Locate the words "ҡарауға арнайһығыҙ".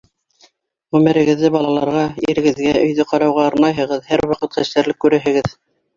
3.11-4.03